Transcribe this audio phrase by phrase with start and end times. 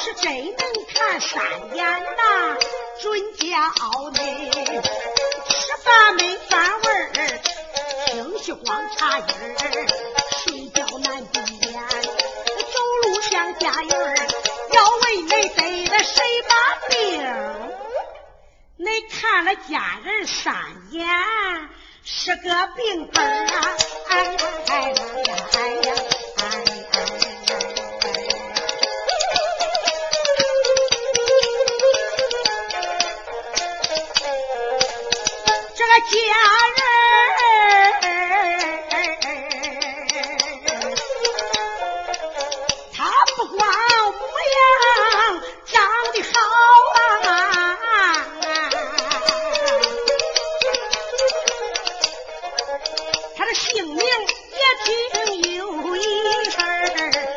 [0.00, 1.42] 是真能看三
[1.76, 1.84] 眼
[2.16, 2.56] 呐，
[3.02, 3.46] 准叫
[4.12, 7.40] 你吃饭没饭味儿，
[8.06, 9.60] 听戏光茶音儿，
[10.42, 14.16] 睡觉难闭眼，走路像家人儿。
[15.12, 16.54] 你得了谁把
[16.88, 16.98] 病？
[18.78, 20.54] 你看了家人三
[20.90, 21.06] 眼，
[22.04, 23.76] 是个病根啊！
[24.08, 24.96] 哎呀哎呀
[25.52, 25.94] 哎呀
[36.10, 36.16] 家
[36.76, 36.82] 人，
[42.92, 42.98] 他
[43.36, 44.20] 不光模
[44.56, 44.60] 样
[45.66, 45.78] 长
[46.12, 46.32] 得好
[46.94, 46.98] 啊，
[53.36, 54.04] 他的姓名也
[54.84, 54.92] 挺
[55.54, 56.00] 有意
[56.50, 56.66] 思儿，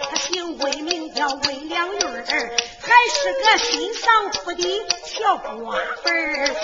[0.10, 4.64] 他姓魏，名叫魏良玉，还是个新上府的
[5.06, 6.56] 小寡妇儿，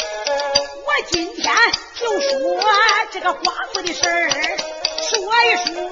[0.86, 1.54] 我今天。
[2.00, 2.64] 就说
[3.12, 4.30] 这个寡妇的事儿，
[5.02, 5.92] 说一说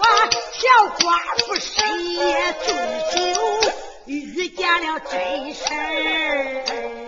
[0.54, 0.68] 小
[1.00, 1.06] 寡
[1.46, 2.74] 妇深夜醉
[3.14, 3.18] 酒
[4.06, 7.07] 遇见了真事儿。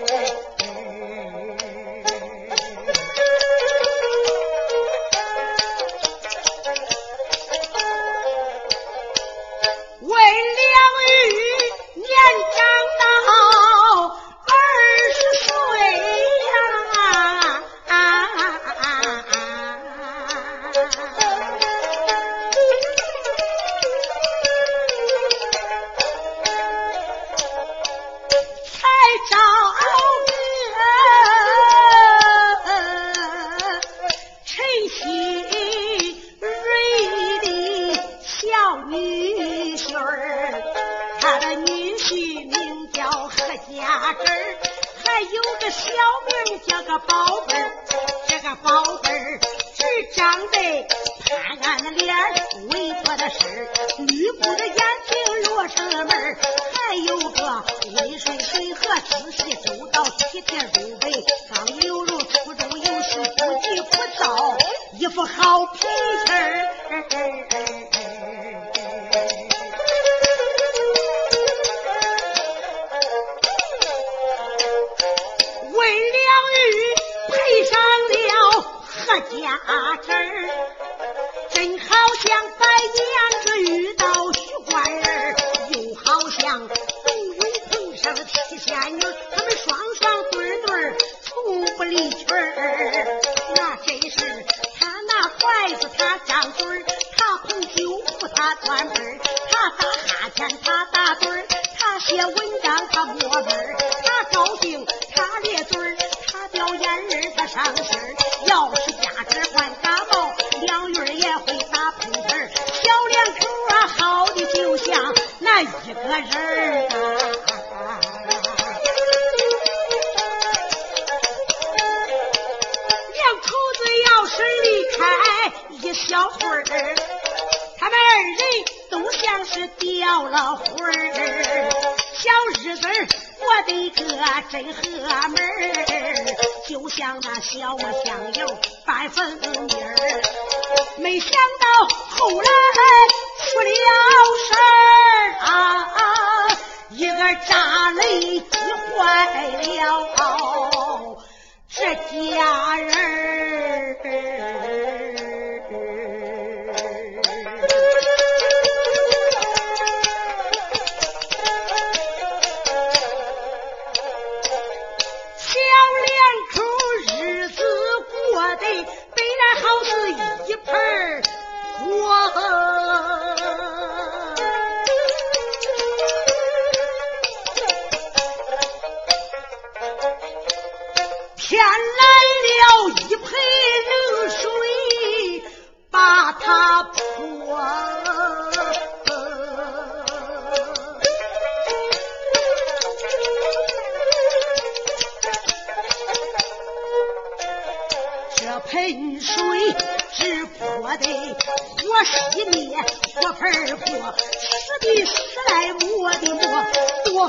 [102.19, 104.86] 写文章，他摸本儿，他高兴，
[105.16, 108.79] 他咧嘴儿，他掉眼儿，他伤心儿，要。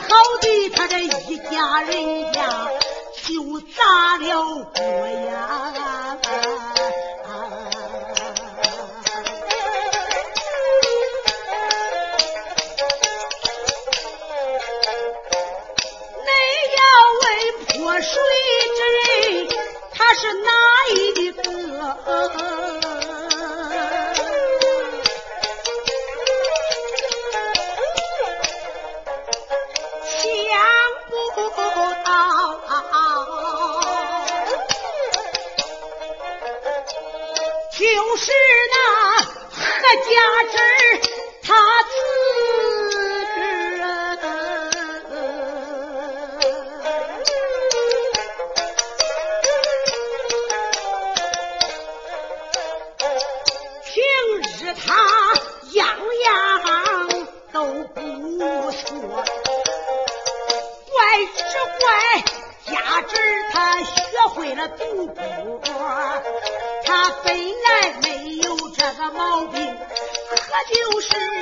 [0.08, 2.39] 好的他这一家人。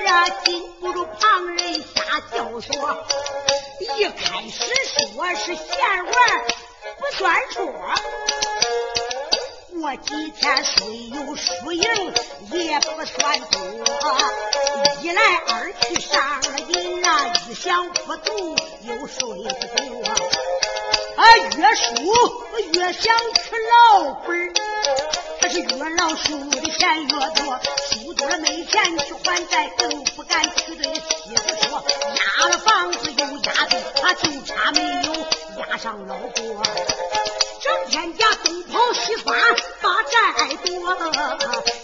[0.07, 2.99] 啊，禁不住旁人瞎教唆。
[3.97, 4.65] 一开始
[5.15, 6.13] 说是闲玩，
[6.99, 7.73] 不算数。
[9.81, 12.15] 过几天虽有输赢，
[12.51, 13.61] 也不算多。
[15.03, 20.13] 一来二去上了瘾啊，一想不读又睡不着。
[21.17, 21.85] 啊，越输
[22.73, 24.53] 越想吃老本
[25.49, 27.61] 是越老输的钱越多，
[27.91, 31.83] 输多了没钱去还债，更不敢去对妻子说。
[32.15, 35.15] 压了房子又压地，他就差没有
[35.61, 36.63] 压上老婆。
[37.61, 39.39] 整天家东跑西窜
[39.81, 40.09] 把债
[40.65, 40.97] 多，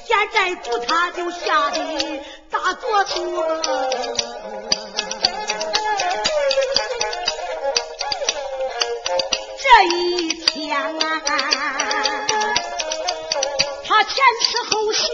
[0.07, 3.15] 见债主他就吓得打哆嗦。
[9.63, 9.67] 这
[9.97, 10.93] 一天啊，
[13.97, 14.13] 他前
[14.43, 15.07] 吃后想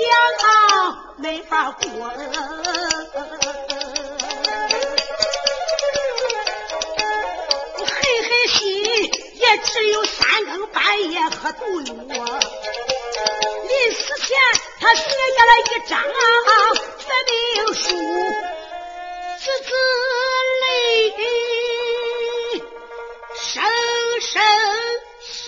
[0.49, 1.85] 啊，没法过。
[7.85, 8.65] 嘿嘿心
[9.35, 11.95] 也只有三更半夜喝毒药。
[13.69, 14.39] 临死前，
[14.81, 15.03] 他写
[15.37, 16.03] 下了一张
[16.97, 17.85] 绝命书，
[19.41, 19.71] 字字
[20.63, 20.65] 泪
[23.37, 23.63] 声。
[24.21, 24.33] 声
[25.23, 25.43] 血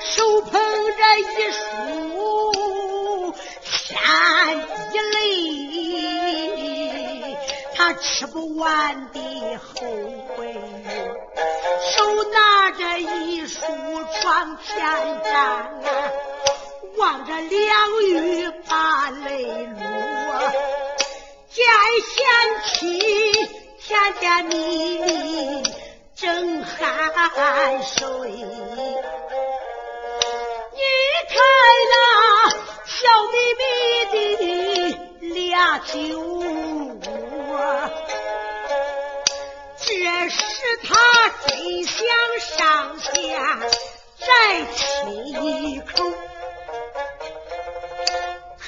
[0.00, 3.32] 手捧着一书
[3.62, 3.70] 千
[4.90, 7.36] 滴泪，
[7.74, 9.20] 他吃不完的
[9.58, 9.86] 后
[10.36, 10.52] 悔
[11.94, 13.60] 手拿着一书
[14.20, 14.74] 床前
[15.22, 15.70] 站。
[16.96, 20.52] 望着两玉把泪落，
[21.50, 21.66] 见
[22.06, 22.24] 贤
[22.66, 23.00] 妻
[23.80, 25.64] 甜甜蜜蜜
[26.14, 28.30] 正酣睡。
[31.34, 31.42] 你看
[31.90, 31.96] 那
[32.86, 32.94] 笑
[33.32, 33.66] 眯眯
[34.12, 35.42] 的俩
[35.80, 35.92] 酒
[36.30, 37.50] 窝，
[39.76, 39.84] 这
[40.30, 40.38] 是
[40.84, 40.94] 他
[41.48, 41.98] 真想
[42.38, 43.10] 上下
[44.20, 44.26] 再
[44.76, 45.92] 亲一口。
[48.60, 48.64] 可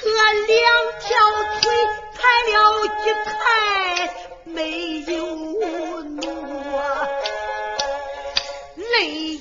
[0.47, 0.59] 两
[0.99, 1.07] 条
[1.61, 1.63] 腿
[2.15, 2.19] 抬
[2.51, 2.85] 了一
[3.23, 3.31] 抬，
[4.43, 5.15] 没有
[6.01, 6.27] 挪，
[8.75, 9.37] 泪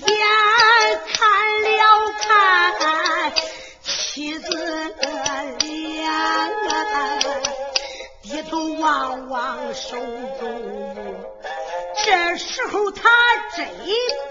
[8.66, 9.96] 低头望望手
[10.40, 11.24] 中，
[12.04, 13.08] 这时候他
[13.54, 13.68] 真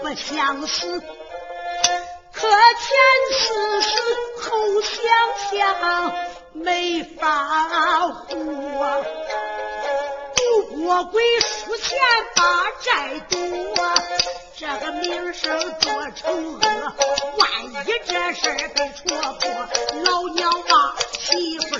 [0.02, 1.00] 不想死。
[2.32, 2.98] 可前
[3.32, 3.88] 思思
[4.42, 4.94] 后想
[5.50, 6.12] 想，
[6.52, 9.04] 没法活。
[10.36, 11.98] 不过鬼输钱
[12.34, 13.38] 把债多，
[14.58, 16.60] 这个名声做丑恶。
[17.38, 17.48] 万
[17.86, 19.50] 一这事被戳破，
[20.04, 21.75] 老娘把媳妇，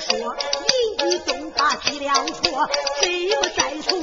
[2.06, 2.68] 大西两错，
[3.00, 3.08] 怎
[3.40, 3.98] 么再受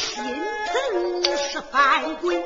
[0.00, 2.42] 心疼是翻滚，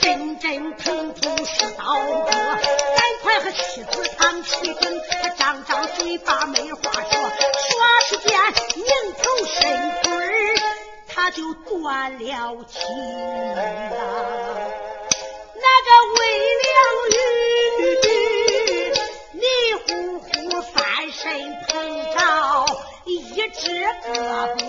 [0.00, 2.30] 阵阵疼痛是刀割。
[2.30, 8.36] 赶快和妻子谈齐整，他张张嘴巴没话说，耍时间
[8.76, 8.84] 拧
[9.22, 10.10] 头伸腿
[11.06, 12.78] 他就断了气
[23.42, 23.82] 一只胳
[24.54, 24.62] 膊，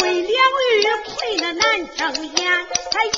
[0.00, 0.32] 魏良
[0.70, 1.62] 玉赔了难
[1.94, 2.02] 睁
[2.36, 3.08] 眼，他一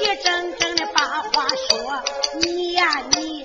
[0.00, 2.02] 一整整的把话说：
[2.40, 3.35] 你呀，你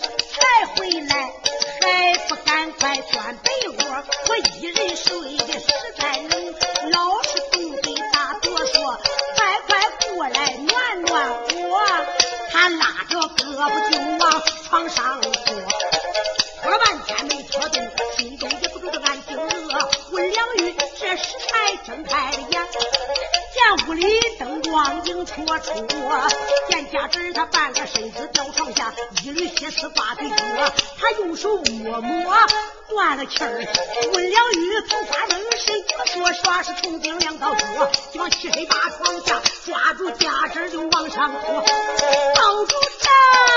[25.76, 26.30] 影绰绰，
[26.70, 30.36] 见家侄他半个身子掉床下，一缕血丝挂嘴角，
[31.00, 32.36] 他用手摸摸
[32.90, 33.66] 断了气儿。
[34.14, 39.42] 问良玉头发愣谁说耍是从顶两道脚，急忙起身把床下。
[39.64, 41.64] 抓住家珍就往上拖，
[42.36, 43.51] 抱住丈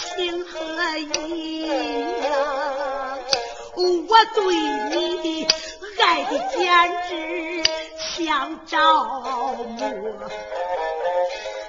[0.00, 1.66] 情和意
[2.22, 3.18] 呀！
[3.76, 3.84] 我
[4.34, 4.38] 对
[5.22, 5.46] 你
[6.00, 6.58] 爱的简
[7.08, 7.62] 直
[8.16, 9.88] 像着魔，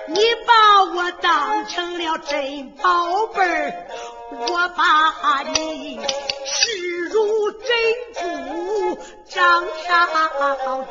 [0.08, 3.88] 你把我当成了真宝贝儿，
[4.32, 6.00] 我把你
[6.46, 7.70] 视如珍
[8.16, 8.98] 珠，
[9.30, 10.08] 掌上
[10.66, 10.88] 托。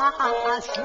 [0.00, 0.82] 说，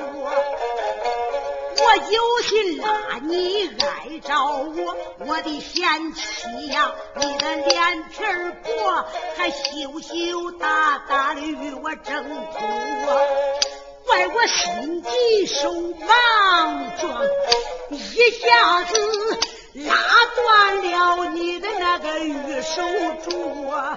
[1.78, 8.24] 我有心拉你挨着我，我的贤妻呀，你的脸皮
[8.64, 9.06] 薄，
[9.38, 12.60] 还羞羞答答的与我挣脱，
[14.06, 17.24] 怪我心急手忙撞，
[17.92, 19.00] 一下子
[19.76, 19.96] 拉
[20.36, 22.82] 断了你的那个玉手
[23.24, 23.96] 镯。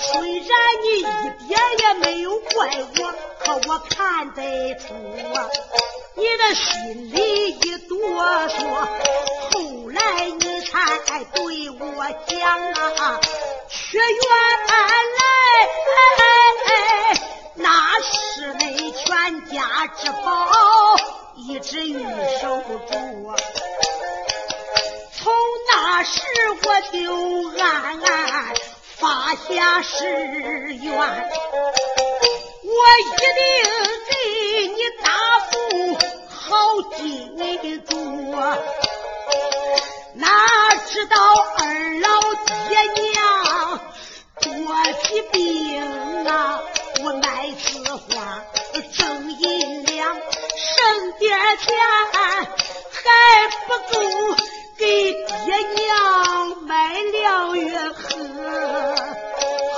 [0.00, 0.50] 虽然
[0.82, 1.02] 你一
[1.46, 4.94] 点也没有怪我，可我看得出
[5.34, 5.48] 啊，
[6.14, 7.96] 你的心里一哆
[8.48, 8.58] 嗦。
[9.50, 11.78] 后来你才对我
[12.26, 12.38] 讲
[12.72, 13.20] 啊，
[13.68, 14.04] 却原
[14.66, 14.72] 来
[17.56, 17.64] 那
[18.00, 20.96] 是你全家之宝，
[21.36, 22.02] 一只玉
[22.40, 23.36] 手镯。
[25.12, 25.32] 从
[25.68, 26.22] 那时
[26.62, 26.98] 我就
[27.62, 28.54] 暗暗。
[29.10, 30.06] 发下誓
[30.74, 31.00] 愿，我
[33.00, 33.42] 一定
[34.06, 34.12] 给
[34.68, 35.10] 你答
[35.50, 35.50] 复。
[36.28, 37.02] 好记
[37.88, 37.90] 住。
[40.14, 40.28] 哪
[40.86, 41.16] 知道
[41.58, 41.60] 二
[42.00, 42.06] 老
[42.68, 43.10] 爹娘
[44.42, 44.48] 多
[45.02, 45.42] 起病
[46.28, 46.62] 啊，
[47.02, 48.44] 我卖此花
[48.96, 51.76] 挣银两，剩点钱
[52.12, 52.46] 还
[53.66, 53.98] 不够
[54.80, 58.02] 给爹娘买了药喝。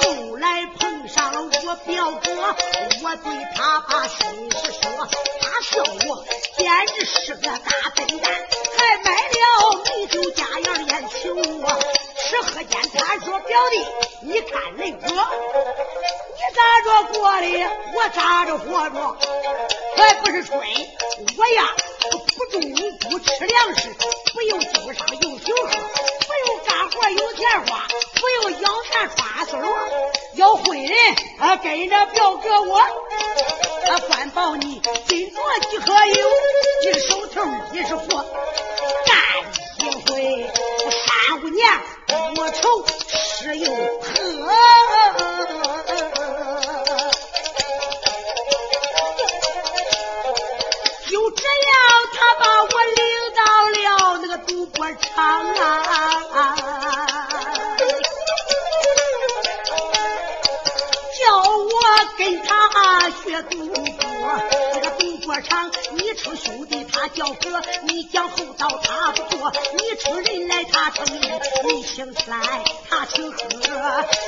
[0.01, 2.21] 后来碰上了我表哥，
[3.03, 5.09] 我对他把心事说，
[5.41, 6.25] 他笑我
[6.57, 8.31] 简直是个大笨蛋，
[8.79, 11.67] 还买了美酒佳肴宴请我
[12.17, 13.85] 吃喝间，他说表弟，
[14.23, 16.87] 你看恁哥，你咋着
[17.19, 17.47] 过的，
[17.97, 19.17] 我咋着活着，
[19.97, 20.57] 还不是吹，
[21.37, 21.69] 我呀
[22.53, 23.89] 不种不吃粮食，
[24.35, 27.89] 不用酒上有酒喝，不用干活有钱花，
[28.21, 29.75] 不用养钱穿丝罗。
[30.35, 30.93] 要会人
[31.39, 36.31] 啊，跟着表哥我，啊，关保你金镯几颗有，
[36.85, 38.23] 你的手头你是活，
[39.07, 39.17] 干
[39.79, 40.51] 一回
[41.07, 41.81] 三五年
[42.35, 44.22] 不愁吃又喝。
[67.15, 71.31] 叫哥，你讲厚道他不做，你出人来他称义，
[71.65, 73.39] 你请吃来他请喝，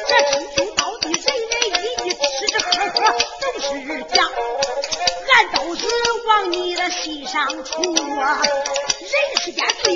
[0.09, 2.16] 这称兄道弟人人义义吃
[2.47, 3.01] 吃喝喝
[3.40, 4.29] 都是假，
[5.33, 5.87] 俺都是
[6.27, 9.93] 往你的心上戳，人世间最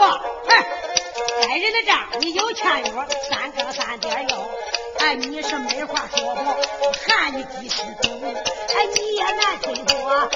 [0.00, 0.52] 递给我吧，哎，
[1.46, 2.90] 该人的账你有欠约，
[3.28, 4.48] 三哥三点要。”
[5.00, 6.42] 哎，你是没话说不？
[7.06, 8.10] 喊你几时走？
[8.10, 10.30] 哎，你也难听说。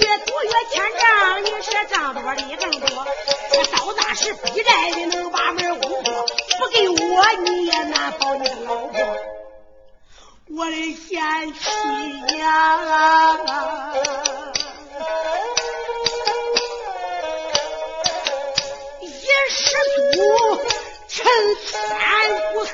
[0.00, 3.06] 越多越欠账，你是账多的更多。
[3.52, 6.26] 这到那时逼债的能把门攻破，
[6.58, 9.16] 不给我你也难保你的老婆。
[10.56, 13.44] 我的贤妻呀，
[19.52, 19.76] 师
[20.12, 20.60] 徒
[21.08, 21.26] 陈
[21.66, 21.74] 三
[22.54, 22.64] 我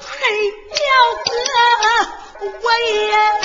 [0.00, 0.18] 恨
[0.70, 0.78] 表
[1.24, 1.32] 哥
[2.60, 3.43] 我也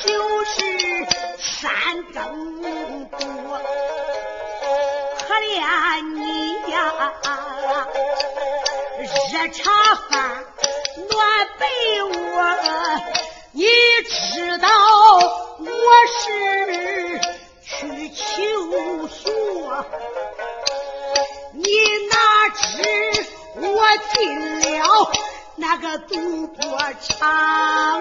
[0.00, 0.52] 就是
[1.38, 1.70] 三
[2.12, 2.20] 更
[3.10, 3.18] 多，
[5.26, 6.76] 可怜你呀，
[9.32, 9.60] 热茶
[10.08, 10.44] 饭，
[11.10, 11.20] 暖
[11.58, 11.64] 被
[12.02, 12.10] 窝，
[13.52, 13.64] 你
[14.08, 14.68] 知道
[15.58, 15.66] 我
[16.20, 17.20] 是
[17.62, 19.30] 去求索，
[21.52, 21.66] 你
[22.10, 22.14] 哪
[22.54, 22.60] 知
[23.56, 23.68] 我
[24.14, 24.20] 进
[24.60, 24.72] 了。
[25.62, 28.00] 那个赌博场啊，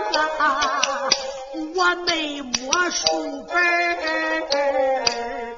[1.76, 5.58] 我没摸书本儿。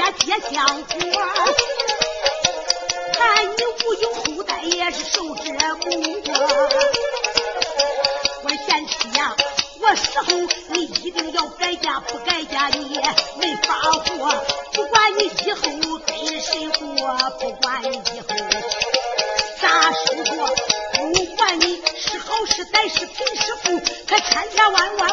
[0.00, 0.84] 家结香火
[3.12, 5.90] 看你无有后代也是受这苦
[8.42, 9.36] 我的贤妻呀
[9.82, 10.24] 我死后
[10.68, 13.00] 你一定要改嫁不改嫁你也
[13.38, 14.44] 没法活。
[14.72, 16.88] 不管你以后跟谁过
[17.38, 18.26] 不管你以后
[19.60, 20.48] 咋生活
[20.94, 25.09] 不管你是好是歹是贫是富可千千万万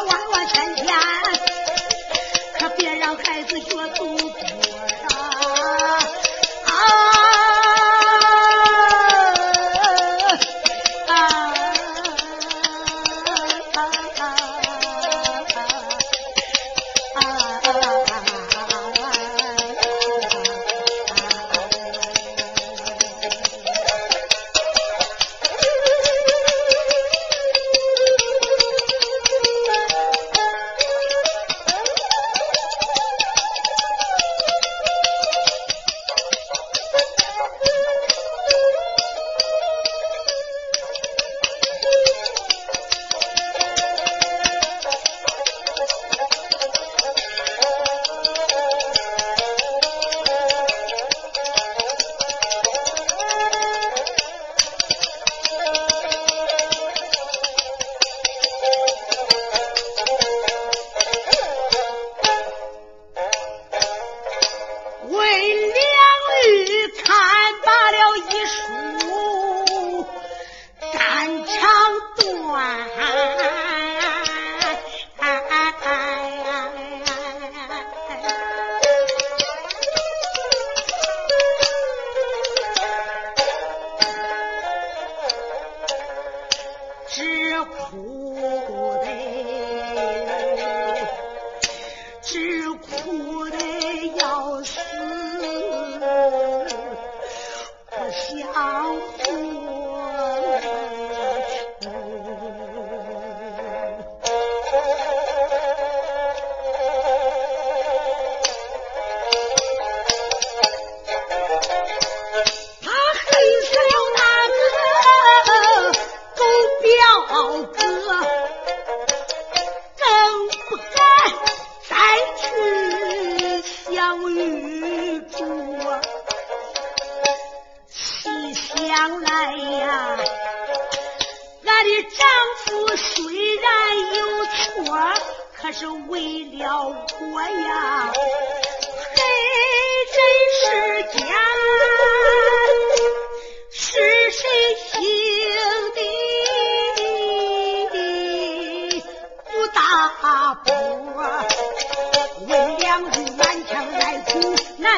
[65.38, 65.77] إلا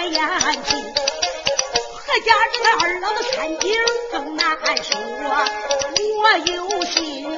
[0.01, 0.49] 难呀，何
[2.21, 3.71] 家这他二老的看劲
[4.11, 4.99] 更难说。
[6.23, 7.29] 我有心，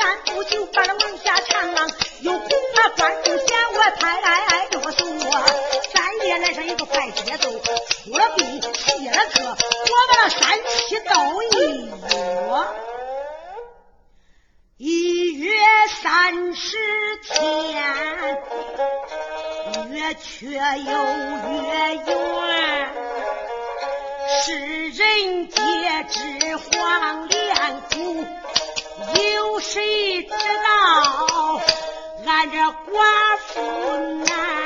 [0.00, 1.88] 俺不就把那门下藏，
[2.20, 4.53] 又恐怕官府嫌我太。
[15.64, 15.70] 月
[16.02, 16.76] 三十
[17.22, 17.32] 天，
[19.92, 21.64] 月缺又月
[22.04, 22.08] 圆，
[24.42, 24.44] 世
[24.90, 25.56] 人皆
[26.10, 26.18] 知
[26.58, 28.26] 黄连苦，
[29.36, 31.60] 有谁知道
[32.26, 33.52] 俺这寡妇
[34.26, 34.63] 难。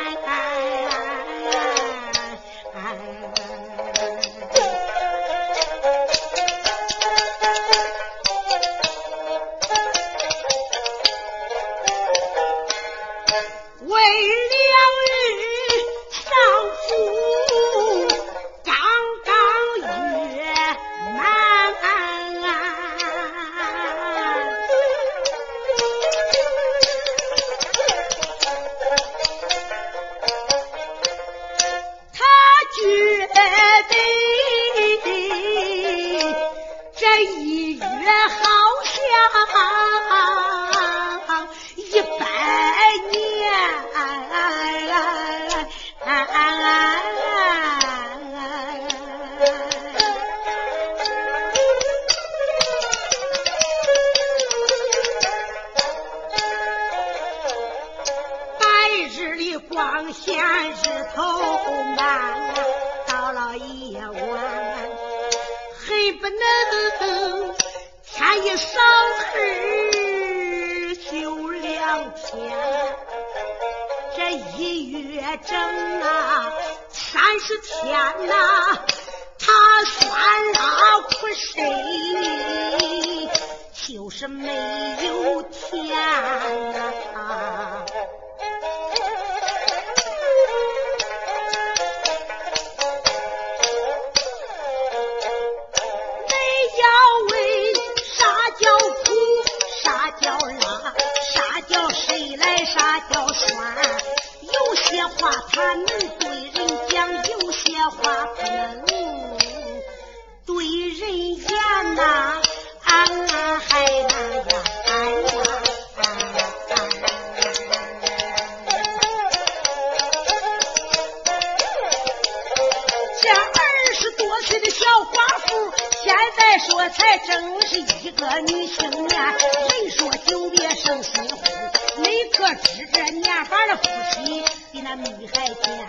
[133.69, 133.83] 这夫
[134.15, 135.89] 妻比那蜜还甜。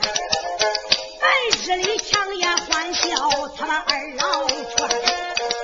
[1.21, 1.27] 白
[1.63, 3.15] 日里强颜欢笑，
[3.55, 4.59] 他那二老圈。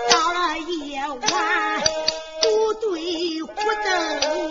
[0.09, 1.83] 到了夜晚，
[2.41, 4.44] 不对胡瞪。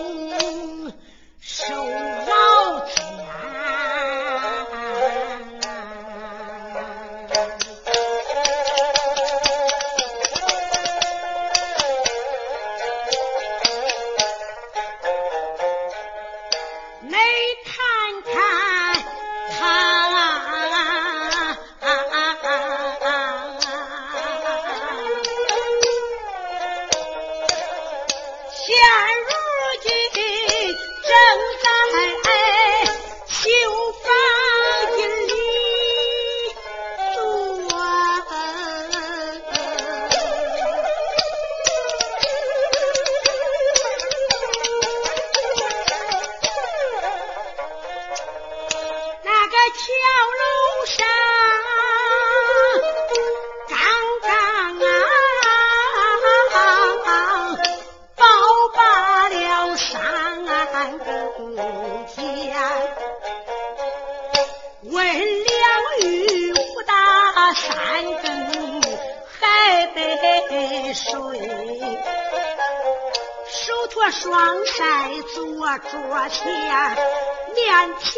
[77.54, 78.12] 面前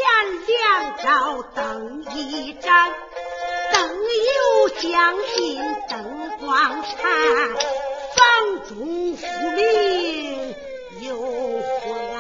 [0.47, 2.93] 两照灯一盏，
[3.73, 6.93] 灯油将近灯光残，
[8.17, 8.25] 房
[8.69, 8.77] 中
[9.17, 10.55] 忽明
[11.01, 11.85] 又忽
[12.15, 12.19] 暗，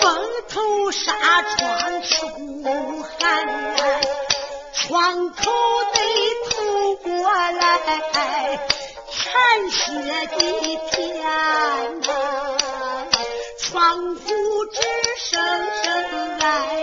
[0.00, 0.06] 风
[0.48, 2.16] 头纱窗出
[3.18, 3.18] 寒。
[4.72, 5.42] 窗口
[5.92, 5.98] 得
[6.50, 6.56] 透
[6.96, 7.50] 过来
[9.10, 9.76] 残雪
[10.26, 10.36] 的
[10.90, 12.06] 天呐，
[13.70, 14.80] 窗户之
[15.18, 15.38] 声
[15.82, 16.77] 声来。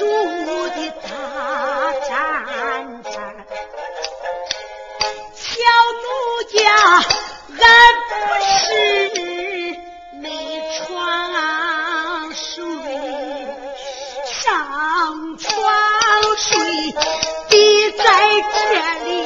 [0.00, 1.12] 住的大
[2.08, 2.10] 宅
[3.04, 3.10] 子，
[5.34, 5.44] 小
[6.00, 6.08] 奴
[6.54, 6.58] 家，
[7.58, 7.62] 俺
[8.08, 8.10] 不
[8.46, 8.48] 是
[10.22, 10.24] 没
[10.86, 10.88] 床
[12.32, 12.64] 睡，
[14.24, 15.52] 上床
[16.38, 16.48] 睡，
[17.50, 17.52] 得
[17.98, 18.02] 在
[18.54, 18.58] 这
[19.04, 19.19] 里。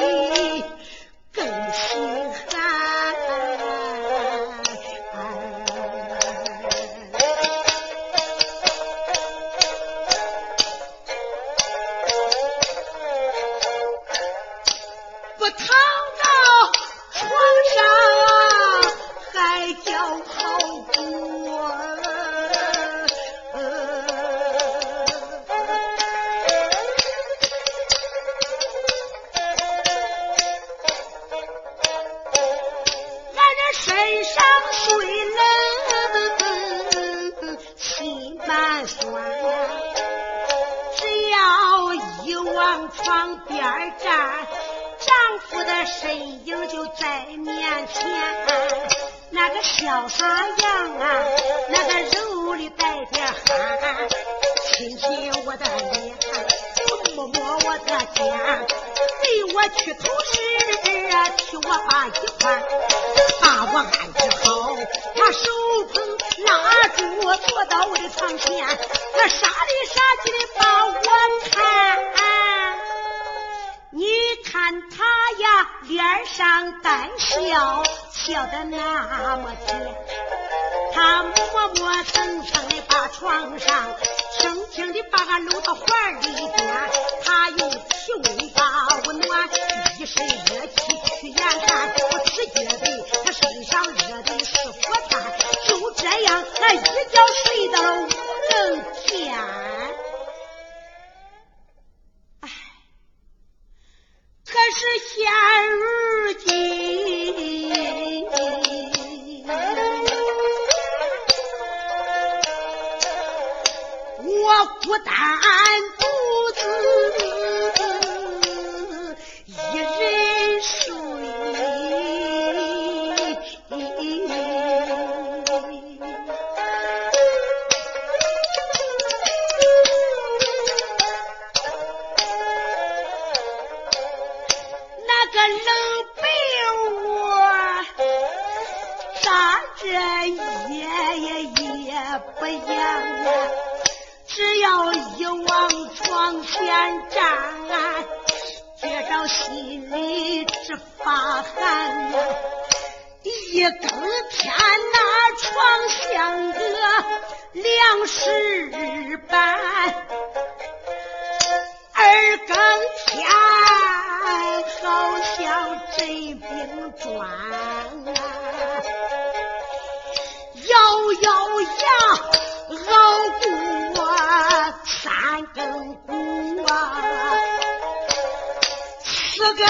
[179.56, 179.66] 更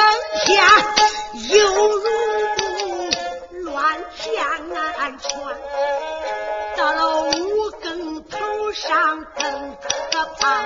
[0.47, 0.63] 加
[1.51, 1.69] 犹
[1.99, 2.09] 如
[3.65, 4.43] 乱箭
[4.97, 5.29] 暗穿，
[6.77, 9.77] 到了五更头上更
[10.13, 10.65] 可怕。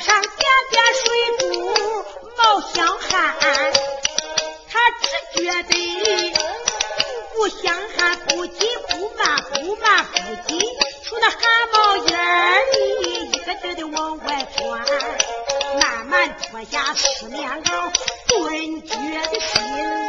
[0.00, 0.30] 上点
[0.70, 1.04] 点水
[1.38, 1.44] 珠
[2.36, 3.34] 冒香汗，
[4.70, 5.06] 他只
[5.42, 5.72] 觉得
[7.34, 10.18] 不香汗不急不慢不慢不
[10.48, 10.58] 急，
[11.08, 11.38] 从那汗
[11.72, 12.06] 毛眼
[12.72, 12.76] 里
[13.32, 14.84] 一个劲的往外钻，
[15.80, 17.90] 慢慢脱下湿棉袄，
[18.28, 18.94] 顿觉
[19.30, 19.62] 的心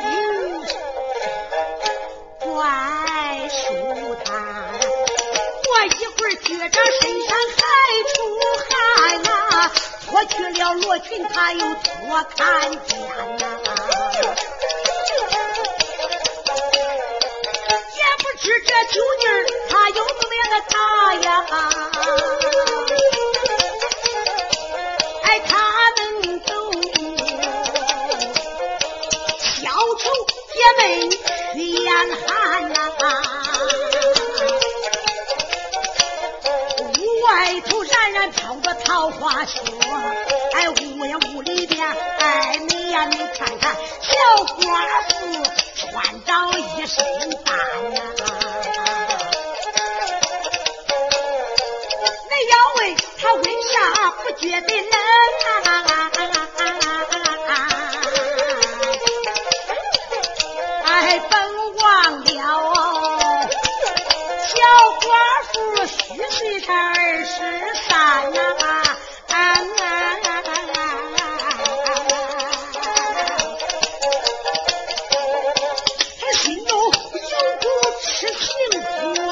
[0.09, 0.65] 灵
[2.39, 4.96] 怪舒坦。
[5.87, 7.59] 一会儿觉着身上还
[8.13, 8.15] 出
[8.69, 9.29] 汗呐、
[10.05, 12.99] 脱去了罗裙，他又脱看见
[13.37, 13.45] 呐、
[17.95, 19.33] 也不知这酒劲儿
[19.69, 20.75] 他有怎么样的大
[21.15, 21.25] 呀？
[25.23, 25.51] 哎，他
[25.91, 26.51] 们都
[29.39, 30.03] 小丑
[30.53, 30.81] 姐妹
[31.55, 31.65] 脸
[32.27, 32.27] 寒
[32.73, 32.77] 呐、
[37.47, 39.61] 白头冉冉飘着桃花雪，
[40.53, 41.87] 哎，屋呀屋里边，
[42.19, 44.65] 哎，你呀你看看，小寡
[45.07, 45.15] 妇
[45.73, 47.05] 穿着一身
[47.45, 47.55] 单
[47.93, 48.01] 呐。
[52.29, 52.79] 你要问
[53.17, 54.91] 他为啥不觉得冷
[55.45, 56.11] 啊？
[60.83, 61.31] 哎，甭
[61.77, 61.85] 忘
[62.25, 62.66] 了。
[65.87, 67.33] 虚岁才二十
[67.87, 67.97] 三
[68.33, 68.83] 啊
[76.19, 77.67] 他心中有苦
[78.01, 79.25] 吃尽多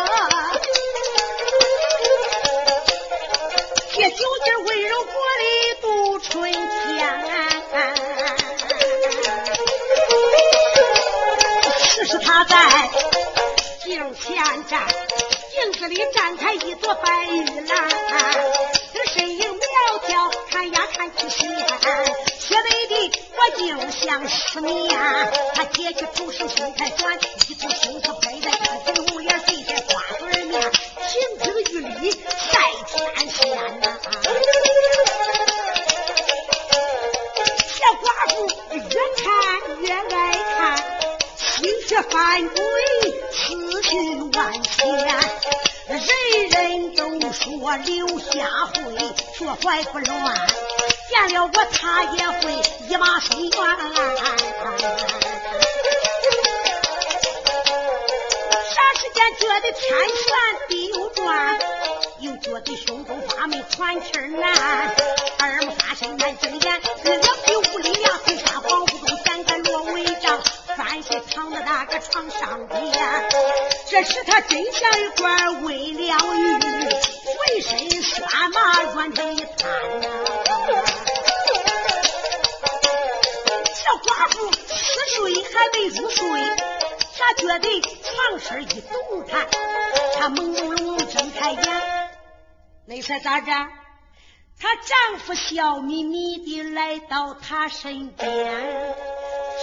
[3.93, 6.55] 借酒劲温柔过的度春天
[11.89, 12.89] 实是他在
[13.83, 15.04] 镜前站。
[15.85, 17.89] 这里展开一朵白玉兰
[18.91, 22.05] 这身影苗条看呀看去稀罕
[22.39, 24.99] 雪白的我就像十年
[25.53, 27.14] 他揭起头是心态转
[49.65, 50.47] 怀不乱，
[51.09, 52.53] 见了我他也会
[52.87, 53.51] 一马伸冤。
[58.69, 60.35] 啥时间觉得天旋
[60.69, 61.59] 地又转，
[62.19, 64.53] 又觉得胸中发闷喘气难，
[65.39, 70.43] 二目发生难睁眼，两腿无力量，腿上晃不动，三个罗围帐，
[70.77, 72.79] 翻身躺在那个床上边。
[73.89, 76.59] 这时他真像一块微凉玉，
[77.37, 80.07] 浑身酸麻软成一滩呐。
[83.75, 86.23] 小寡妇似睡还没入睡，
[87.17, 89.47] 他觉得床身一动弹，
[90.17, 92.09] 他朦胧胧睁开眼，
[92.87, 93.51] 你说咋着？
[94.57, 98.95] 她丈夫笑眯眯的来到她身边，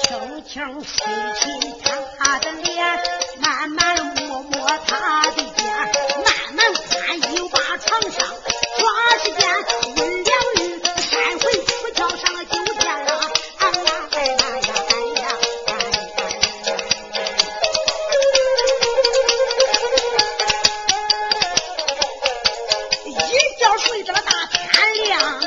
[0.04, 1.00] 轻轻亲
[1.40, 1.82] 亲
[2.18, 3.02] 她的脸，
[3.40, 6.31] 慢慢摸摸她的肩，
[7.16, 8.26] 又把床上
[8.78, 9.46] 抓时间
[9.96, 11.44] 温两日，三回
[11.82, 13.30] 不叫上了酒店了。
[13.58, 15.22] 哎呀哎呀哎呀哎呀
[15.66, 16.78] 哎呀！
[23.06, 23.10] 一
[23.60, 24.60] 觉睡到了大天
[25.04, 25.40] 亮，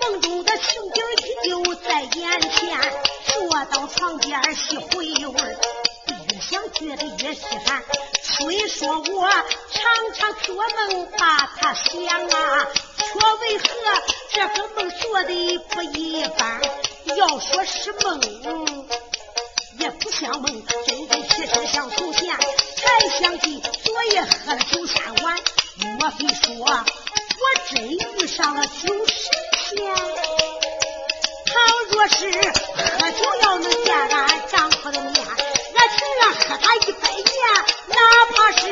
[0.00, 2.78] 梦中的情景依旧在眼前，
[3.26, 5.34] 坐到床边细回味，
[6.28, 7.82] 越想觉得越稀罕。
[8.22, 9.30] 虽说我
[9.84, 12.66] 常常做梦把他想啊，
[12.96, 13.04] 却
[13.42, 13.64] 为何
[14.32, 16.58] 这个梦做的不一般？
[17.14, 18.18] 要说是梦，
[19.78, 22.34] 也不像梦，真真切切像从前。
[22.34, 25.38] 才想起昨夜喝了酒三碗，
[25.98, 26.84] 莫非说我
[27.70, 28.72] 真遇上了酒
[29.06, 29.16] 神
[29.76, 29.94] 仙？
[31.44, 31.54] 倘
[31.90, 37.24] 若是喝酒要能见俺丈夫的面，俺情愿喝他一百年，
[37.88, 37.96] 哪
[38.34, 38.62] 怕是